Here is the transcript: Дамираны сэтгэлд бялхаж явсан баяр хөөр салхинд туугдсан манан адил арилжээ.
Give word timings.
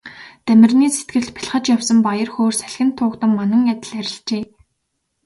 Дамираны 0.45 0.87
сэтгэлд 0.95 1.29
бялхаж 1.35 1.63
явсан 1.75 1.99
баяр 2.07 2.29
хөөр 2.31 2.53
салхинд 2.57 2.93
туугдсан 2.97 3.31
манан 3.37 3.63
адил 3.73 3.93
арилжээ. 3.99 4.43